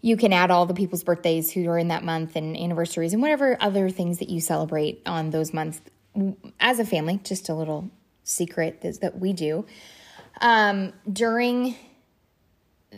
you 0.00 0.16
can 0.16 0.32
add 0.32 0.50
all 0.50 0.66
the 0.66 0.74
people's 0.74 1.02
birthdays 1.02 1.50
who 1.50 1.68
are 1.68 1.78
in 1.78 1.88
that 1.88 2.04
month 2.04 2.36
and 2.36 2.56
anniversaries 2.56 3.12
and 3.12 3.22
whatever 3.22 3.56
other 3.60 3.90
things 3.90 4.18
that 4.18 4.28
you 4.28 4.40
celebrate 4.40 5.02
on 5.06 5.30
those 5.30 5.52
months 5.52 5.80
as 6.60 6.78
a 6.78 6.84
family, 6.84 7.20
just 7.24 7.48
a 7.48 7.54
little 7.54 7.90
secret 8.24 8.80
that 9.00 9.18
we 9.18 9.32
do. 9.32 9.64
Um, 10.40 10.92
during 11.10 11.76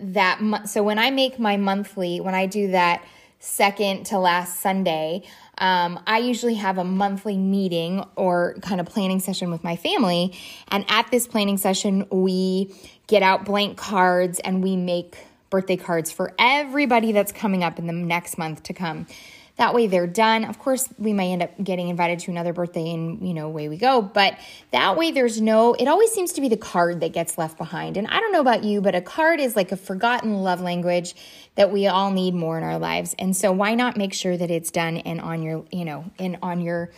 that 0.02 0.40
month, 0.40 0.68
so 0.68 0.82
when 0.82 0.98
I 0.98 1.10
make 1.10 1.38
my 1.38 1.56
monthly, 1.56 2.20
when 2.20 2.34
I 2.34 2.46
do 2.46 2.70
that 2.72 3.04
second 3.38 4.06
to 4.06 4.18
last 4.18 4.60
Sunday, 4.60 5.22
um, 5.58 6.00
I 6.06 6.18
usually 6.18 6.54
have 6.54 6.78
a 6.78 6.84
monthly 6.84 7.36
meeting 7.36 8.04
or 8.16 8.56
kind 8.62 8.80
of 8.80 8.86
planning 8.86 9.20
session 9.20 9.50
with 9.50 9.62
my 9.62 9.76
family. 9.76 10.36
And 10.68 10.84
at 10.88 11.10
this 11.10 11.26
planning 11.26 11.58
session, 11.58 12.06
we 12.10 12.74
get 13.06 13.22
out 13.22 13.44
blank 13.44 13.76
cards 13.76 14.40
and 14.40 14.62
we 14.62 14.76
make 14.76 15.16
birthday 15.50 15.76
cards 15.76 16.10
for 16.10 16.32
everybody 16.38 17.12
that's 17.12 17.30
coming 17.30 17.62
up 17.62 17.78
in 17.78 17.86
the 17.86 17.92
next 17.92 18.38
month 18.38 18.62
to 18.64 18.72
come. 18.72 19.06
That 19.56 19.72
way 19.72 19.86
they're 19.86 20.08
done. 20.08 20.44
Of 20.44 20.58
course, 20.58 20.88
we 20.98 21.12
may 21.12 21.32
end 21.32 21.40
up 21.40 21.50
getting 21.62 21.88
invited 21.88 22.18
to 22.20 22.32
another 22.32 22.52
birthday 22.52 22.92
and, 22.92 23.26
you 23.26 23.32
know, 23.32 23.46
away 23.46 23.68
we 23.68 23.76
go. 23.76 24.02
But 24.02 24.36
that 24.72 24.96
way 24.96 25.12
there's 25.12 25.40
no, 25.40 25.74
it 25.74 25.86
always 25.86 26.10
seems 26.10 26.32
to 26.32 26.40
be 26.40 26.48
the 26.48 26.56
card 26.56 26.98
that 27.00 27.12
gets 27.12 27.38
left 27.38 27.56
behind. 27.56 27.96
And 27.96 28.08
I 28.08 28.18
don't 28.18 28.32
know 28.32 28.40
about 28.40 28.64
you, 28.64 28.80
but 28.80 28.96
a 28.96 29.00
card 29.00 29.38
is 29.38 29.54
like 29.54 29.70
a 29.70 29.76
forgotten 29.76 30.42
love 30.42 30.60
language 30.60 31.14
that 31.54 31.70
we 31.70 31.86
all 31.86 32.10
need 32.10 32.34
more 32.34 32.58
in 32.58 32.64
our 32.64 32.80
lives. 32.80 33.14
And 33.16 33.36
so 33.36 33.52
why 33.52 33.76
not 33.76 33.96
make 33.96 34.12
sure 34.12 34.36
that 34.36 34.50
it's 34.50 34.72
done 34.72 34.96
and 34.96 35.20
on 35.20 35.40
your, 35.40 35.64
you 35.70 35.84
know, 35.84 36.10
and 36.18 36.36
on 36.42 36.60
your 36.60 36.90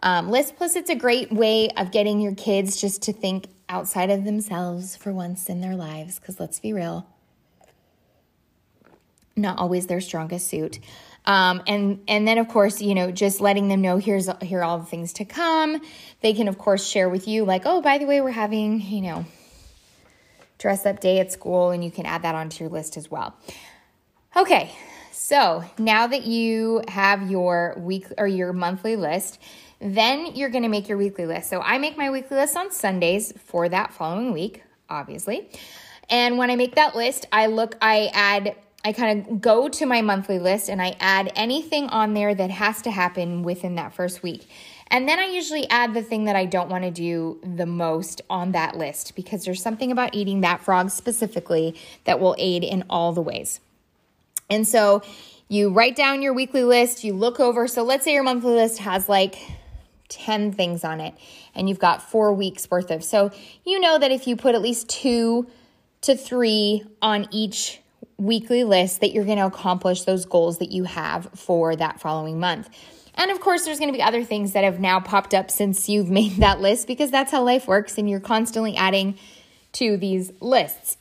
um, 0.00 0.30
list? 0.30 0.54
Plus, 0.56 0.76
it's 0.76 0.90
a 0.90 0.94
great 0.94 1.32
way 1.32 1.70
of 1.70 1.90
getting 1.90 2.20
your 2.20 2.36
kids 2.36 2.80
just 2.80 3.02
to 3.02 3.12
think 3.12 3.48
outside 3.68 4.10
of 4.10 4.24
themselves 4.24 4.94
for 4.94 5.12
once 5.12 5.48
in 5.48 5.60
their 5.60 5.74
lives. 5.74 6.20
Because 6.20 6.38
let's 6.38 6.60
be 6.60 6.72
real, 6.72 7.04
not 9.34 9.58
always 9.58 9.88
their 9.88 10.00
strongest 10.00 10.46
suit. 10.46 10.78
Um, 11.26 11.62
and 11.66 12.02
and 12.06 12.26
then 12.26 12.38
of 12.38 12.48
course 12.48 12.80
you 12.80 12.94
know 12.94 13.10
just 13.10 13.40
letting 13.40 13.66
them 13.68 13.80
know 13.80 13.96
here's 13.96 14.28
here 14.42 14.60
are 14.60 14.64
all 14.64 14.78
the 14.78 14.86
things 14.86 15.12
to 15.14 15.24
come. 15.24 15.80
They 16.20 16.34
can 16.34 16.48
of 16.48 16.58
course 16.58 16.86
share 16.86 17.08
with 17.08 17.26
you 17.26 17.44
like 17.44 17.62
oh 17.64 17.82
by 17.82 17.98
the 17.98 18.06
way 18.06 18.20
we're 18.20 18.30
having 18.30 18.80
you 18.80 19.02
know 19.02 19.24
dress 20.58 20.86
up 20.86 21.00
day 21.00 21.18
at 21.18 21.32
school 21.32 21.70
and 21.70 21.84
you 21.84 21.90
can 21.90 22.06
add 22.06 22.22
that 22.22 22.34
onto 22.34 22.64
your 22.64 22.70
list 22.70 22.96
as 22.96 23.10
well. 23.10 23.34
Okay, 24.36 24.70
so 25.12 25.64
now 25.78 26.06
that 26.06 26.24
you 26.26 26.82
have 26.88 27.30
your 27.30 27.74
week 27.78 28.06
or 28.18 28.26
your 28.26 28.52
monthly 28.52 28.96
list, 28.96 29.40
then 29.80 30.34
you're 30.34 30.50
going 30.50 30.62
to 30.62 30.68
make 30.68 30.88
your 30.88 30.98
weekly 30.98 31.26
list. 31.26 31.50
So 31.50 31.60
I 31.60 31.78
make 31.78 31.96
my 31.96 32.10
weekly 32.10 32.36
list 32.36 32.56
on 32.56 32.70
Sundays 32.70 33.32
for 33.46 33.68
that 33.68 33.92
following 33.92 34.32
week, 34.32 34.62
obviously. 34.88 35.48
And 36.08 36.38
when 36.38 36.50
I 36.50 36.56
make 36.56 36.76
that 36.76 36.94
list, 36.94 37.26
I 37.32 37.46
look, 37.46 37.76
I 37.80 38.10
add 38.12 38.56
I 38.86 38.92
kind 38.92 39.26
of 39.26 39.40
go 39.40 39.68
to 39.68 39.84
my 39.84 40.00
monthly 40.00 40.38
list 40.38 40.70
and 40.70 40.80
I 40.80 40.94
add 41.00 41.32
anything 41.34 41.88
on 41.88 42.14
there 42.14 42.32
that 42.32 42.50
has 42.52 42.82
to 42.82 42.92
happen 42.92 43.42
within 43.42 43.74
that 43.74 43.92
first 43.92 44.22
week. 44.22 44.48
And 44.86 45.08
then 45.08 45.18
I 45.18 45.24
usually 45.24 45.68
add 45.68 45.92
the 45.92 46.04
thing 46.04 46.26
that 46.26 46.36
I 46.36 46.44
don't 46.44 46.68
want 46.68 46.84
to 46.84 46.92
do 46.92 47.40
the 47.42 47.66
most 47.66 48.22
on 48.30 48.52
that 48.52 48.76
list 48.76 49.16
because 49.16 49.44
there's 49.44 49.60
something 49.60 49.90
about 49.90 50.14
eating 50.14 50.42
that 50.42 50.60
frog 50.60 50.90
specifically 50.90 51.74
that 52.04 52.20
will 52.20 52.36
aid 52.38 52.62
in 52.62 52.84
all 52.88 53.12
the 53.12 53.20
ways. 53.20 53.58
And 54.48 54.68
so 54.68 55.02
you 55.48 55.70
write 55.70 55.96
down 55.96 56.22
your 56.22 56.32
weekly 56.32 56.62
list, 56.62 57.02
you 57.02 57.12
look 57.12 57.40
over. 57.40 57.66
So 57.66 57.82
let's 57.82 58.04
say 58.04 58.12
your 58.12 58.22
monthly 58.22 58.54
list 58.54 58.78
has 58.78 59.08
like 59.08 59.36
10 60.10 60.52
things 60.52 60.84
on 60.84 61.00
it 61.00 61.14
and 61.56 61.68
you've 61.68 61.80
got 61.80 62.08
four 62.08 62.32
weeks 62.32 62.70
worth 62.70 62.92
of. 62.92 63.02
So 63.02 63.32
you 63.64 63.80
know 63.80 63.98
that 63.98 64.12
if 64.12 64.28
you 64.28 64.36
put 64.36 64.54
at 64.54 64.62
least 64.62 64.88
two 64.88 65.48
to 66.02 66.16
three 66.16 66.84
on 67.02 67.26
each 67.32 67.80
weekly 68.18 68.64
list 68.64 69.00
that 69.00 69.12
you're 69.12 69.24
going 69.24 69.38
to 69.38 69.46
accomplish 69.46 70.02
those 70.02 70.24
goals 70.24 70.58
that 70.58 70.70
you 70.70 70.84
have 70.84 71.28
for 71.34 71.76
that 71.76 72.00
following 72.00 72.40
month. 72.40 72.68
And 73.14 73.30
of 73.30 73.40
course, 73.40 73.64
there's 73.64 73.78
going 73.78 73.92
to 73.92 73.96
be 73.96 74.02
other 74.02 74.24
things 74.24 74.52
that 74.52 74.64
have 74.64 74.80
now 74.80 75.00
popped 75.00 75.34
up 75.34 75.50
since 75.50 75.88
you've 75.88 76.10
made 76.20 76.36
that 76.36 76.60
list 76.60 76.86
because 76.86 77.10
that's 77.10 77.30
how 77.30 77.42
life 77.42 77.66
works 77.66 77.98
and 77.98 78.08
you're 78.08 78.20
constantly 78.20 78.76
adding 78.76 79.18
to 79.72 79.96
these 79.96 80.32
lists. 80.40 80.96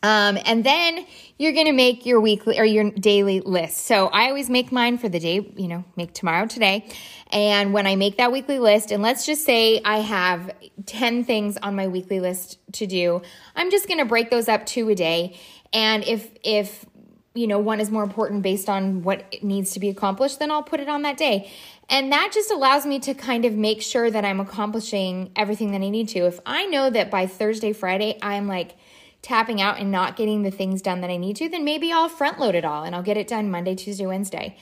Um, 0.00 0.38
and 0.44 0.62
then 0.62 1.06
you're 1.38 1.52
going 1.52 1.66
to 1.66 1.72
make 1.72 2.06
your 2.06 2.20
weekly 2.20 2.58
or 2.58 2.64
your 2.64 2.90
daily 2.90 3.40
list. 3.40 3.78
So 3.78 4.06
I 4.06 4.28
always 4.28 4.48
make 4.48 4.70
mine 4.70 4.96
for 4.96 5.08
the 5.08 5.18
day, 5.18 5.52
you 5.56 5.66
know, 5.66 5.84
make 5.96 6.12
tomorrow 6.12 6.46
today. 6.46 6.88
And 7.32 7.72
when 7.72 7.86
I 7.86 7.96
make 7.96 8.18
that 8.18 8.30
weekly 8.30 8.60
list, 8.60 8.92
and 8.92 9.02
let's 9.02 9.26
just 9.26 9.44
say 9.44 9.80
I 9.84 9.98
have 9.98 10.52
10 10.86 11.24
things 11.24 11.56
on 11.56 11.74
my 11.74 11.88
weekly 11.88 12.20
list 12.20 12.58
to 12.74 12.86
do, 12.86 13.22
I'm 13.56 13.72
just 13.72 13.88
going 13.88 13.98
to 13.98 14.04
break 14.04 14.30
those 14.30 14.48
up 14.48 14.66
two 14.66 14.88
a 14.88 14.94
day. 14.94 15.36
And 15.72 16.04
if, 16.04 16.30
if, 16.42 16.86
you 17.34 17.46
know, 17.46 17.58
one 17.58 17.80
is 17.80 17.90
more 17.90 18.02
important 18.02 18.42
based 18.42 18.68
on 18.68 19.02
what 19.02 19.42
needs 19.42 19.72
to 19.72 19.80
be 19.80 19.88
accomplished, 19.88 20.38
then 20.38 20.50
I'll 20.50 20.62
put 20.62 20.80
it 20.80 20.88
on 20.88 21.02
that 21.02 21.16
day. 21.16 21.50
And 21.88 22.12
that 22.12 22.30
just 22.32 22.50
allows 22.50 22.84
me 22.84 22.98
to 23.00 23.14
kind 23.14 23.44
of 23.44 23.54
make 23.54 23.82
sure 23.82 24.10
that 24.10 24.24
I'm 24.24 24.40
accomplishing 24.40 25.30
everything 25.36 25.72
that 25.72 25.80
I 25.80 25.88
need 25.88 26.08
to. 26.10 26.20
If 26.20 26.40
I 26.44 26.66
know 26.66 26.90
that 26.90 27.10
by 27.10 27.26
Thursday, 27.26 27.72
Friday, 27.72 28.18
I'm 28.22 28.46
like 28.46 28.76
tapping 29.22 29.60
out 29.60 29.78
and 29.78 29.90
not 29.90 30.16
getting 30.16 30.42
the 30.42 30.50
things 30.50 30.82
done 30.82 31.00
that 31.00 31.10
I 31.10 31.16
need 31.16 31.36
to, 31.36 31.48
then 31.48 31.64
maybe 31.64 31.92
I'll 31.92 32.08
front 32.08 32.38
load 32.38 32.54
it 32.54 32.64
all 32.64 32.84
and 32.84 32.94
I'll 32.94 33.02
get 33.02 33.16
it 33.16 33.28
done 33.28 33.50
Monday, 33.50 33.74
Tuesday, 33.74 34.06
Wednesday. 34.06 34.56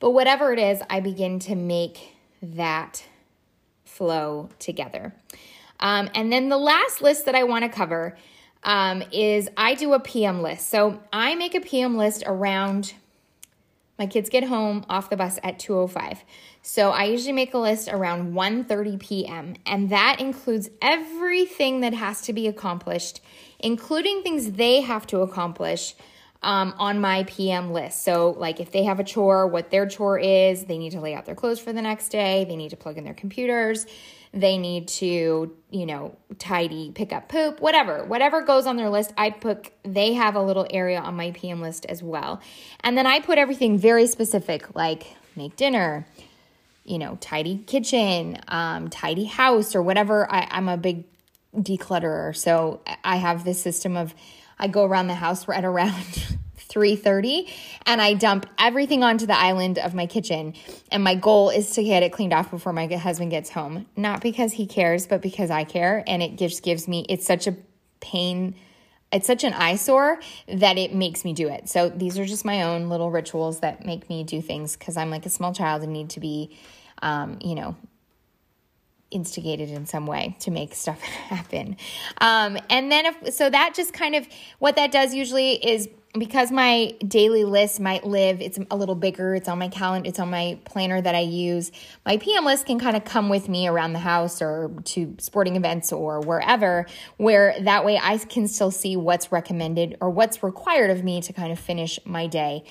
But 0.00 0.10
whatever 0.10 0.52
it 0.52 0.58
is, 0.58 0.82
I 0.90 1.00
begin 1.00 1.38
to 1.40 1.54
make 1.54 2.14
that 2.42 3.04
flow 3.84 4.50
together. 4.58 5.14
Um, 5.80 6.10
and 6.14 6.32
then 6.32 6.48
the 6.48 6.58
last 6.58 7.00
list 7.00 7.26
that 7.26 7.34
I 7.34 7.44
want 7.44 7.64
to 7.64 7.68
cover 7.68 8.16
um, 8.66 9.02
is 9.12 9.48
I 9.56 9.74
do 9.74 9.94
a 9.94 10.00
PM 10.00 10.42
list. 10.42 10.68
So 10.68 11.00
I 11.12 11.34
make 11.36 11.54
a 11.54 11.60
PM 11.60 11.96
list 11.96 12.24
around 12.26 12.92
my 13.98 14.06
kids 14.06 14.28
get 14.28 14.44
home 14.44 14.84
off 14.90 15.08
the 15.08 15.16
bus 15.16 15.38
at 15.42 15.58
205. 15.58 16.22
So 16.60 16.90
I 16.90 17.04
usually 17.04 17.32
make 17.32 17.54
a 17.54 17.58
list 17.58 17.88
around 17.88 18.34
1:30 18.34 19.00
p.m. 19.00 19.54
and 19.64 19.88
that 19.88 20.20
includes 20.20 20.68
everything 20.82 21.80
that 21.80 21.94
has 21.94 22.20
to 22.22 22.34
be 22.34 22.46
accomplished, 22.46 23.22
including 23.58 24.22
things 24.22 24.52
they 24.52 24.82
have 24.82 25.06
to 25.06 25.20
accomplish 25.20 25.94
um, 26.42 26.74
on 26.78 27.00
my 27.00 27.24
PM 27.24 27.72
list. 27.72 28.02
So, 28.02 28.34
like 28.38 28.60
if 28.60 28.70
they 28.70 28.84
have 28.84 29.00
a 29.00 29.04
chore, 29.04 29.46
what 29.46 29.70
their 29.70 29.86
chore 29.86 30.18
is, 30.18 30.64
they 30.64 30.76
need 30.76 30.90
to 30.90 31.00
lay 31.00 31.14
out 31.14 31.24
their 31.24 31.34
clothes 31.34 31.60
for 31.60 31.72
the 31.72 31.82
next 31.82 32.10
day, 32.10 32.44
they 32.44 32.56
need 32.56 32.70
to 32.70 32.76
plug 32.76 32.98
in 32.98 33.04
their 33.04 33.14
computers, 33.14 33.86
they 34.36 34.58
need 34.58 34.86
to, 34.86 35.56
you 35.70 35.86
know, 35.86 36.14
tidy, 36.38 36.92
pick 36.94 37.10
up 37.10 37.28
poop, 37.28 37.58
whatever, 37.60 38.04
whatever 38.04 38.42
goes 38.42 38.66
on 38.66 38.76
their 38.76 38.90
list, 38.90 39.12
I 39.16 39.30
put, 39.30 39.70
they 39.82 40.12
have 40.12 40.36
a 40.36 40.42
little 40.42 40.66
area 40.68 41.00
on 41.00 41.16
my 41.16 41.30
PM 41.30 41.62
list 41.62 41.86
as 41.86 42.02
well. 42.02 42.42
And 42.80 42.98
then 42.98 43.06
I 43.06 43.20
put 43.20 43.38
everything 43.38 43.78
very 43.78 44.06
specific, 44.06 44.74
like 44.74 45.06
make 45.36 45.56
dinner, 45.56 46.06
you 46.84 46.98
know, 46.98 47.16
tidy 47.18 47.56
kitchen, 47.66 48.38
um, 48.48 48.88
tidy 48.90 49.24
house, 49.24 49.74
or 49.74 49.82
whatever. 49.82 50.30
I, 50.30 50.46
I'm 50.50 50.68
a 50.68 50.76
big 50.76 51.04
declutterer. 51.56 52.36
So 52.36 52.82
I 53.02 53.16
have 53.16 53.42
this 53.44 53.60
system 53.62 53.96
of, 53.96 54.14
I 54.58 54.68
go 54.68 54.84
around 54.84 55.06
the 55.06 55.14
house 55.14 55.48
at 55.48 55.64
around 55.64 56.26
3:30 56.76 57.50
and 57.86 58.02
I 58.02 58.12
dump 58.12 58.46
everything 58.58 59.02
onto 59.02 59.24
the 59.24 59.36
island 59.36 59.78
of 59.78 59.94
my 59.94 60.04
kitchen 60.06 60.54
and 60.92 61.02
my 61.02 61.14
goal 61.14 61.48
is 61.48 61.70
to 61.70 61.82
get 61.82 62.02
it 62.02 62.12
cleaned 62.12 62.34
off 62.34 62.50
before 62.50 62.74
my 62.74 62.86
husband 62.86 63.30
gets 63.30 63.48
home. 63.50 63.86
Not 63.96 64.20
because 64.20 64.52
he 64.52 64.66
cares, 64.66 65.06
but 65.06 65.22
because 65.22 65.50
I 65.50 65.64
care 65.64 66.04
and 66.06 66.22
it 66.22 66.36
just 66.36 66.62
gives 66.62 66.86
me 66.86 67.06
it's 67.08 67.26
such 67.26 67.46
a 67.46 67.56
pain 68.00 68.54
it's 69.12 69.26
such 69.26 69.44
an 69.44 69.54
eyesore 69.54 70.18
that 70.48 70.76
it 70.76 70.92
makes 70.92 71.24
me 71.24 71.32
do 71.32 71.48
it. 71.48 71.68
So 71.68 71.88
these 71.88 72.18
are 72.18 72.26
just 72.26 72.44
my 72.44 72.64
own 72.64 72.88
little 72.88 73.10
rituals 73.10 73.60
that 73.60 73.86
make 73.86 74.10
me 74.10 74.24
do 74.24 74.42
things 74.42 74.76
because 74.76 74.96
I'm 74.96 75.10
like 75.10 75.24
a 75.24 75.30
small 75.30 75.54
child 75.54 75.82
and 75.82 75.92
need 75.92 76.10
to 76.10 76.20
be, 76.20 76.56
um, 77.02 77.38
you 77.40 77.54
know, 77.54 77.76
instigated 79.10 79.70
in 79.70 79.86
some 79.86 80.06
way 80.06 80.36
to 80.40 80.50
make 80.50 80.74
stuff 80.74 81.00
happen. 81.28 81.76
Um, 82.20 82.58
and 82.68 82.90
then, 82.90 83.06
if, 83.06 83.34
so 83.34 83.48
that 83.48 83.74
just 83.74 83.92
kind 83.92 84.14
of 84.14 84.26
what 84.58 84.76
that 84.76 84.90
does 84.90 85.14
usually 85.14 85.52
is 85.52 85.88
because 86.18 86.50
my 86.50 86.94
daily 87.06 87.44
list 87.44 87.80
might 87.80 88.04
live, 88.04 88.40
it's 88.40 88.58
a 88.70 88.76
little 88.76 88.94
bigger, 88.94 89.34
it's 89.34 89.48
on 89.48 89.58
my 89.58 89.68
calendar, 89.68 90.08
it's 90.08 90.18
on 90.18 90.30
my 90.30 90.58
planner 90.64 91.00
that 91.00 91.14
I 91.14 91.20
use. 91.20 91.72
My 92.04 92.16
PM 92.16 92.44
list 92.44 92.66
can 92.66 92.78
kind 92.78 92.96
of 92.96 93.04
come 93.04 93.28
with 93.28 93.48
me 93.48 93.68
around 93.68 93.92
the 93.92 93.98
house 93.98 94.40
or 94.42 94.72
to 94.84 95.14
sporting 95.18 95.56
events 95.56 95.92
or 95.92 96.20
wherever, 96.20 96.86
where 97.16 97.54
that 97.60 97.84
way 97.84 97.98
I 98.02 98.18
can 98.18 98.48
still 98.48 98.70
see 98.70 98.96
what's 98.96 99.32
recommended 99.32 99.96
or 100.00 100.10
what's 100.10 100.42
required 100.42 100.90
of 100.90 101.04
me 101.04 101.20
to 101.22 101.32
kind 101.32 101.52
of 101.52 101.58
finish 101.58 101.98
my 102.04 102.26
day. 102.26 102.64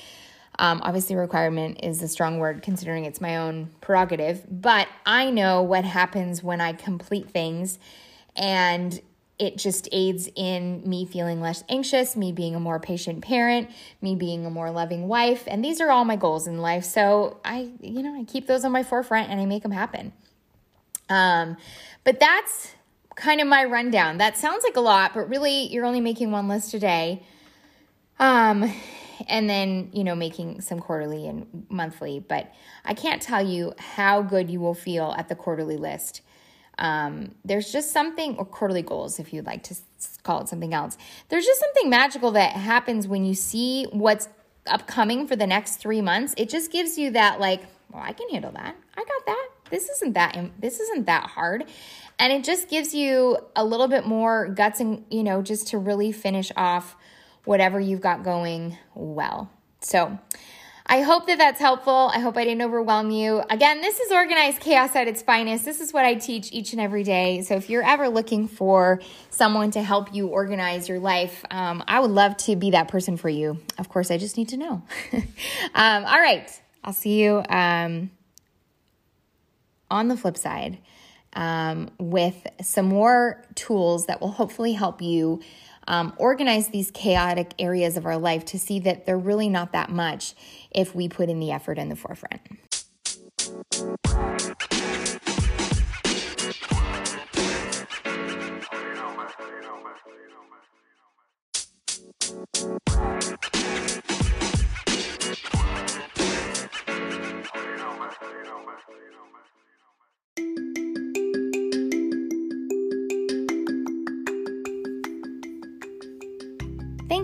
Um, 0.58 0.82
obviously, 0.84 1.16
requirement 1.16 1.80
is 1.84 2.02
a 2.02 2.08
strong 2.08 2.40
word 2.40 2.62
considering 2.62 3.06
it's 3.06 3.20
my 3.20 3.38
own 3.38 3.72
prerogative, 3.82 4.46
but 4.50 4.88
I 5.06 5.30
know 5.30 5.62
what 5.62 5.84
happens 5.84 6.42
when 6.42 6.62
I 6.62 6.74
complete 6.74 7.30
things 7.30 7.78
and 8.36 9.02
it 9.38 9.58
just 9.58 9.90
aids 9.92 10.30
in 10.36 10.88
me 10.88 11.06
feeling 11.06 11.42
less 11.42 11.64
anxious, 11.68 12.16
me 12.16 12.32
being 12.32 12.56
a 12.56 12.60
more 12.60 12.80
patient 12.80 13.22
parent, 13.22 13.70
me 14.02 14.16
being 14.16 14.46
a 14.46 14.50
more 14.50 14.72
loving 14.72 15.08
wife. 15.08 15.44
And 15.48 15.64
these 15.64 15.82
are 15.82 15.92
all 15.92 16.06
my 16.06 16.16
goals 16.16 16.48
in 16.48 16.60
life. 16.60 16.86
So 16.86 17.40
I, 17.44 17.72
you 17.82 18.02
know, 18.02 18.20
I 18.20 18.24
keep 18.24 18.48
those 18.48 18.64
on 18.64 18.72
my 18.72 18.84
forefront 18.84 19.30
and 19.30 19.40
I 19.40 19.46
make 19.46 19.64
them 19.64 19.72
happen. 19.72 20.14
Um, 21.10 21.58
but 22.04 22.20
that's 22.20 22.72
kind 23.16 23.42
of 23.42 23.48
my 23.48 23.66
rundown. 23.66 24.18
That 24.20 24.38
sounds 24.38 24.64
like 24.64 24.78
a 24.78 24.82
lot, 24.82 25.14
but 25.14 25.30
really 25.30 25.68
you're 25.68 25.86
only 25.86 26.02
making 26.02 26.32
one 26.32 26.48
list 26.48 26.74
a 26.74 26.80
day. 26.80 27.24
Um, 28.20 28.72
and 29.28 29.50
then, 29.50 29.90
you 29.94 30.04
know, 30.04 30.16
making 30.16 30.62
some 30.62 30.80
quarterly 30.80 31.28
and 31.28 31.66
monthly. 31.70 32.20
But 32.20 32.54
I 32.84 32.94
can't 32.94 33.22
tell 33.22 33.46
you 33.46 33.74
how 33.78 34.22
good 34.22 34.50
you 34.50 34.60
will 34.60 34.74
feel 34.74 35.14
at 35.18 35.28
the 35.28 35.36
quarterly 35.36 35.78
list. 35.78 36.22
Um, 36.78 37.36
there's 37.46 37.72
just 37.72 37.92
something, 37.92 38.36
or 38.38 38.46
quarterly 38.46 38.82
goals, 38.82 39.20
if 39.20 39.34
you'd 39.34 39.46
like 39.46 39.64
to 39.64 39.76
call 40.24 40.42
it 40.42 40.50
something 40.50 40.74
else. 40.74 40.98
There's 41.30 41.46
just 41.46 41.60
something 41.60 41.90
magical 41.90 42.32
that 42.32 42.54
happens 42.54 43.08
when 43.08 43.26
you 43.26 43.34
see 43.34 43.86
what's 43.92 44.28
upcoming 44.68 45.28
for 45.28 45.36
the 45.36 45.48
next 45.48 45.78
three 45.78 46.02
months. 46.02 46.34
It 46.38 46.50
just 46.50 46.72
gives 46.72 46.98
you 46.98 47.12
that, 47.12 47.40
like, 47.40 47.62
well, 47.92 48.04
I 48.04 48.14
can 48.14 48.30
handle 48.30 48.52
that. 48.52 48.76
I 48.98 49.04
got 49.04 49.26
that. 49.26 49.50
This 49.70 49.90
isn't 49.90 50.14
that. 50.14 50.38
This 50.60 50.80
isn't 50.80 51.06
that 51.06 51.28
hard, 51.30 51.66
and 52.20 52.32
it 52.32 52.44
just 52.44 52.70
gives 52.70 52.94
you 52.94 53.38
a 53.56 53.66
little 53.66 53.88
bit 53.88 54.06
more 54.06 54.48
guts 54.50 54.80
and 54.80 55.04
you 55.10 55.24
know 55.24 55.42
just 55.42 55.70
to 55.70 55.78
really 55.78 56.12
finish 56.12 56.52
off 56.56 56.96
whatever 57.46 57.80
you've 57.80 58.02
got 58.02 58.24
going 58.24 58.78
well. 58.94 59.50
So, 59.82 60.20
I 60.88 61.02
hope 61.02 61.26
that 61.26 61.40
that's 61.40 61.60
helpful. 61.60 62.12
I 62.14 62.20
hope 62.20 62.38
I 62.38 62.44
didn't 62.44 62.62
overwhelm 62.62 63.10
you. 63.10 63.42
Again, 63.50 63.82
this 63.82 64.00
is 64.00 64.12
organized 64.12 64.60
chaos 64.60 64.96
at 64.96 65.08
its 65.08 65.24
finest. 65.24 65.66
This 65.66 65.82
is 65.82 65.92
what 65.92 66.06
I 66.06 66.14
teach 66.14 66.52
each 66.52 66.74
and 66.74 66.82
every 66.82 67.02
day. 67.02 67.42
So 67.42 67.56
if 67.56 67.72
you're 67.72 67.84
ever 67.84 68.08
looking 68.08 68.48
for 68.48 69.02
someone 69.32 69.72
to 69.72 69.82
help 69.82 70.14
you 70.14 70.28
organize 70.28 70.88
your 70.88 71.00
life, 71.00 71.44
um, 71.50 71.84
I 71.88 72.00
would 72.00 72.12
love 72.12 72.38
to 72.38 72.56
be 72.56 72.72
that 72.72 72.88
person 72.88 73.18
for 73.18 73.30
you. 73.30 73.60
Of 73.80 73.90
course, 73.90 74.12
I 74.12 74.20
just 74.20 74.38
need 74.38 74.50
to 74.50 74.58
know. 74.58 74.84
um, 75.74 76.06
all 76.06 76.20
right. 76.20 76.48
I'll 76.84 76.94
see 76.94 77.20
you 77.20 77.42
um, 77.50 78.12
on 79.90 80.08
the 80.08 80.16
flip 80.16 80.38
side 80.38 80.78
um, 81.34 81.90
with 82.00 82.46
some 82.62 82.86
more 82.86 83.44
tools 83.56 84.06
that 84.06 84.22
will 84.22 84.32
hopefully 84.32 84.74
help 84.74 85.02
you 85.02 85.42
um, 85.88 86.14
organize 86.18 86.70
these 86.70 86.92
chaotic 86.92 87.54
areas 87.60 87.98
of 87.98 88.06
our 88.06 88.18
life 88.18 88.46
to 88.46 88.60
see 88.60 88.80
that 88.80 89.06
they're 89.06 89.18
really 89.18 89.50
not 89.50 89.72
that 89.74 89.90
much 89.90 90.34
if 90.72 90.96
we 90.96 91.08
put 91.08 91.30
in 91.30 91.40
the 91.40 91.52
effort 91.52 91.78
in 91.78 91.90
the 91.90 91.96
forefront. 91.96 92.42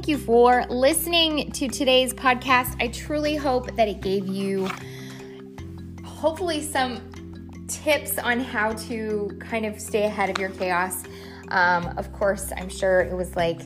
Thank 0.01 0.09
you 0.09 0.17
for 0.17 0.65
listening 0.67 1.51
to 1.51 1.67
today's 1.67 2.11
podcast. 2.11 2.75
I 2.81 2.87
truly 2.87 3.35
hope 3.35 3.75
that 3.75 3.87
it 3.87 4.01
gave 4.01 4.25
you 4.25 4.67
hopefully 6.03 6.63
some 6.63 7.67
tips 7.67 8.17
on 8.17 8.39
how 8.39 8.73
to 8.73 9.37
kind 9.39 9.63
of 9.63 9.79
stay 9.79 10.05
ahead 10.05 10.31
of 10.31 10.39
your 10.39 10.49
chaos. 10.49 11.03
Um, 11.49 11.85
of 11.99 12.11
course, 12.13 12.51
I'm 12.57 12.67
sure 12.67 13.01
it 13.01 13.15
was 13.15 13.35
like, 13.35 13.59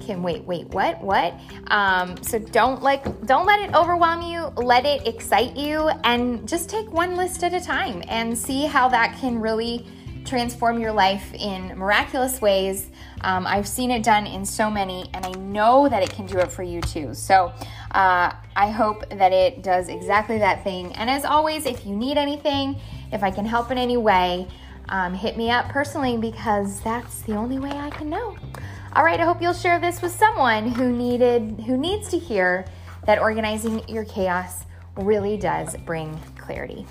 Kim, 0.00 0.24
wait, 0.24 0.42
wait, 0.42 0.66
what, 0.70 1.00
what? 1.00 1.38
Um, 1.68 2.20
so 2.24 2.40
don't 2.40 2.82
like, 2.82 3.04
don't 3.24 3.46
let 3.46 3.60
it 3.60 3.72
overwhelm 3.72 4.22
you. 4.22 4.46
Let 4.56 4.84
it 4.84 5.06
excite 5.06 5.56
you, 5.56 5.90
and 6.02 6.48
just 6.48 6.68
take 6.68 6.92
one 6.92 7.14
list 7.14 7.44
at 7.44 7.54
a 7.54 7.60
time 7.60 8.02
and 8.08 8.36
see 8.36 8.66
how 8.66 8.88
that 8.88 9.16
can 9.20 9.38
really 9.38 9.86
transform 10.28 10.78
your 10.78 10.92
life 10.92 11.32
in 11.34 11.68
miraculous 11.78 12.40
ways. 12.40 12.90
Um, 13.22 13.46
I've 13.46 13.66
seen 13.66 13.90
it 13.90 14.02
done 14.02 14.26
in 14.26 14.44
so 14.44 14.70
many, 14.70 15.08
and 15.14 15.24
I 15.24 15.32
know 15.32 15.88
that 15.88 16.02
it 16.02 16.10
can 16.10 16.26
do 16.26 16.38
it 16.38 16.52
for 16.52 16.62
you 16.62 16.80
too. 16.80 17.14
So 17.14 17.52
uh, 17.92 18.32
I 18.56 18.70
hope 18.70 19.08
that 19.10 19.32
it 19.32 19.62
does 19.62 19.88
exactly 19.88 20.38
that 20.38 20.62
thing. 20.62 20.94
And 20.94 21.08
as 21.08 21.24
always, 21.24 21.66
if 21.66 21.86
you 21.86 21.96
need 21.96 22.18
anything, 22.18 22.76
if 23.12 23.22
I 23.22 23.30
can 23.30 23.46
help 23.46 23.70
in 23.70 23.78
any 23.78 23.96
way, 23.96 24.46
um, 24.88 25.14
hit 25.14 25.36
me 25.36 25.50
up 25.50 25.68
personally 25.68 26.16
because 26.16 26.80
that's 26.80 27.22
the 27.22 27.34
only 27.34 27.58
way 27.58 27.70
I 27.70 27.90
can 27.90 28.08
know. 28.08 28.36
All 28.94 29.04
right, 29.04 29.20
I 29.20 29.24
hope 29.24 29.42
you'll 29.42 29.52
share 29.52 29.78
this 29.78 30.00
with 30.00 30.12
someone 30.12 30.72
who 30.72 30.90
needed, 30.92 31.62
who 31.66 31.76
needs 31.76 32.08
to 32.08 32.18
hear 32.18 32.64
that 33.06 33.18
organizing 33.18 33.86
your 33.88 34.04
chaos 34.04 34.64
really 34.96 35.36
does 35.36 35.76
bring 35.78 36.18
clarity. 36.38 36.86